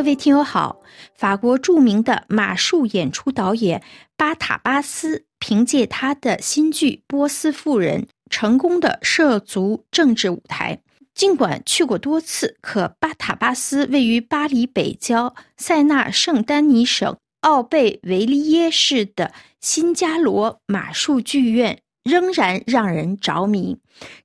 [0.00, 0.80] 各位听友好，
[1.14, 3.82] 法国著名的马术演出导演
[4.16, 10.80] 巴塔巴斯凭借他的新剧《波斯妇人》成功的涉足政治舞台。
[11.14, 21.78] 尽管去过多次，可巴塔巴斯位于巴黎北郊塞纳圣丹尼省奥贝维利耶市的新加罗马术剧院。
[22.02, 23.78] 仍然让人着迷。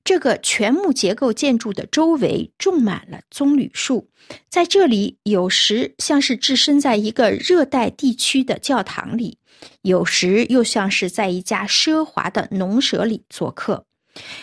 [0.04, 4.08] 这个全木结构建筑的周围种满了棕榈树，
[4.48, 9.38] 在这里，有时像是置身在一个热带地区的教堂里，
[9.82, 13.84] 有时又像是在一家奢华的农舍里做客。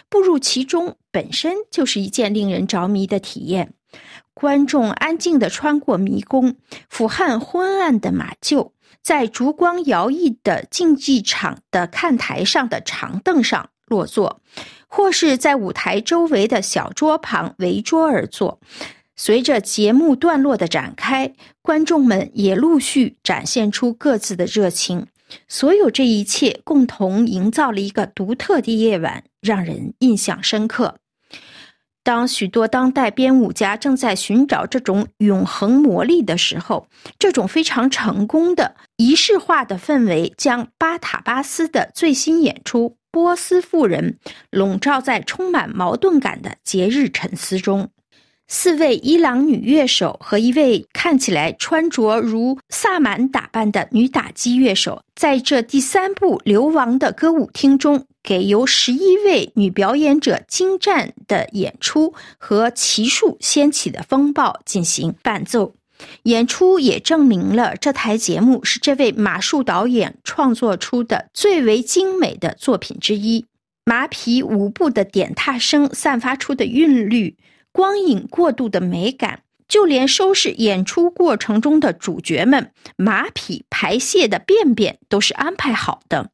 [0.07, 3.73] 步入其中本身就是一件令人着迷的体验。
[4.35, 6.57] 观众安静地穿过迷宫，
[6.89, 8.72] 俯瞰昏暗的马厩。
[9.03, 14.41] 在烛光摇曳的竞技场的看台上的长凳上落座，
[14.87, 18.61] 或是在舞台周围的小桌旁围桌而坐。
[19.15, 25.07] 随着节目段落的展开，观众们也陆续展现出各自的热情。
[25.47, 30.95] 所有这一切共同营造了一个独特的夜晚，让人印象深刻。
[32.03, 36.87] 当许多当代编舞家正在寻找这种永恒魔力的时候，
[37.17, 44.17] 这种非常成功的仪式化的氛围将巴塔巴斯的最新演出《波斯妇人》
[44.49, 47.89] 笼罩在充满矛盾感的节日沉思中。
[48.47, 58.05] 四位伊朗女乐手和一位看起来穿着如萨满打扮的女打击乐手，在这第三部流亡的歌舞厅中。
[58.25, 65.75] 给由十一位女表演者精湛的演出和奇术掀起的风暴进行伴奏，
[66.23, 73.45] 演出也证明了这台节目是这位马术导演创作出的最为精美的作品之一。
[73.83, 77.35] 马匹舞步的点踏声散发出的韵律、
[77.73, 86.29] 光影过度的美感，就连收拾演出过程中的主角们马匹排泄的便便都是安排好的。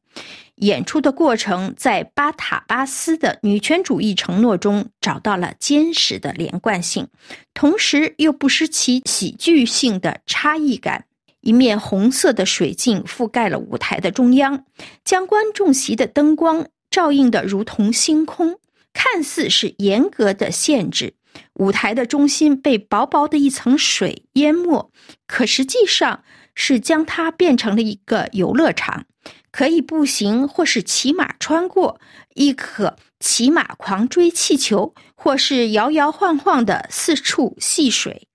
[0.56, 7.08] 演出的过程在巴塔巴斯的女权主义承诺中找到了坚实的连贯性，
[7.54, 11.06] 同时又不失其喜剧性的差异感。
[11.40, 14.66] 一面红色的水镜覆盖了舞台的中央，
[15.02, 18.58] 将观众席的灯光照映得如同星空，
[18.92, 21.14] 看似是严格的限制。
[21.54, 24.90] 舞台的中心被薄薄的一层水淹没，
[25.26, 26.24] 可实际上
[26.54, 29.06] 是将它变成了一个游乐场。
[29.52, 32.00] 可以步行或是骑马穿过，
[32.34, 38.28] 亦可骑马狂追气球，或是摇摇晃晃的四处戏水。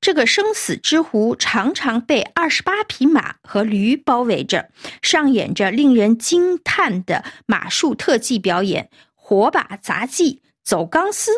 [0.00, 4.70] 这个生死之湖常常被二十八匹马和驴包围着，
[5.00, 11.30] 上演着令人惊叹的马术特技表演，火把杂技、走钢丝。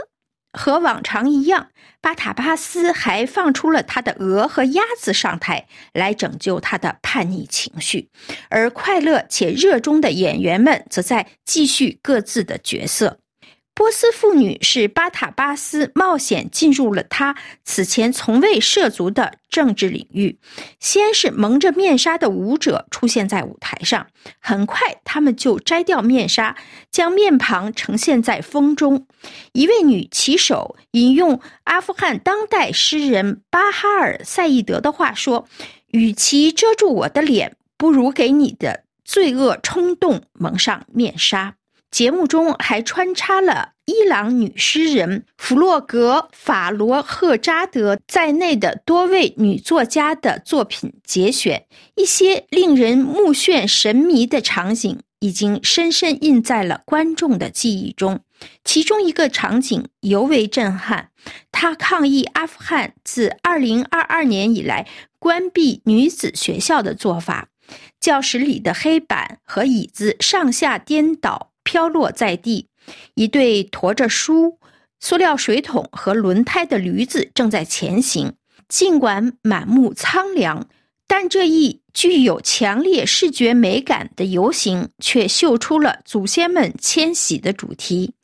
[0.54, 1.68] 和往常一样，
[2.00, 8.08] 巴塔巴斯还放出了他的鹅和鸭子上台，来拯救他的叛逆情绪，
[8.48, 13.18] 而快乐且热衷的演员们则在继续各自的角色。
[13.76, 20.38] 波斯妇女是巴塔巴斯冒险进入了他此前从未涉足的政治领域。
[20.78, 24.06] 先是蒙着面纱的舞者出现在舞台上，
[24.38, 26.56] 很快他们就摘掉面纱，
[26.92, 29.08] 将面庞呈现在风中。
[29.52, 35.48] 一位女骑手引用阿富汗当代诗人巴哈尔·赛义德的话说
[35.90, 41.56] ：“与其遮住我的脸，不如给你的罪恶冲动蒙上面纱。”
[41.94, 58.18] 节目中还穿插了伊朗女诗人弗洛格·法罗赫扎德在内的多位女作家的作品节选，一些令人目眩神迷的场景已经深深印在了观众的记忆中。
[58.64, 61.10] 其中一个场景尤为震撼，
[61.52, 64.88] 他抗议阿富汗自2022年以来
[65.20, 67.50] 关闭女子学校的做法，
[68.00, 71.52] 教室里的黑板和椅子上下颠倒。
[71.64, 72.68] 飘落在地，
[73.14, 74.58] 一对驮着书、
[75.00, 78.34] 塑料水桶和轮胎的驴子正在前行。
[78.68, 80.68] 尽管满目苍凉，
[81.06, 88.14] 但这一具有强烈视觉美感的游行却秀出了祖先们迁徙的主题。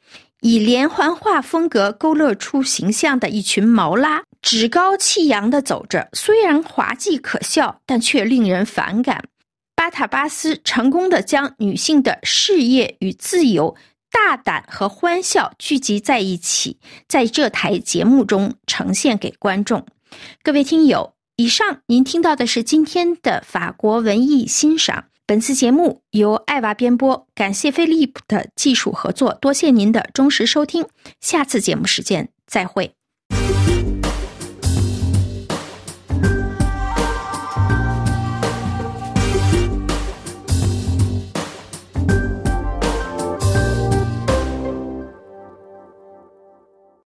[0.41, 9.23] 以连环画风格勾勒出形象的一群毛拉，趾高气扬地走着，虽然滑稽可笑，但却令人反感。
[9.81, 13.75] 巴塔巴斯成功的将女性的事业与自由、
[14.13, 16.79] 大胆和欢笑聚集在一起，
[17.09, 19.87] 在这台节目中呈现给观众。
[20.43, 25.07] 各位听友，以上您听到的是今天的法国文艺欣赏。
[25.25, 30.87] 本次节目由艾娃编播，感谢菲利普的技术合作，多谢您的忠实收听。
[31.23, 33.00] 下次节目时间再会。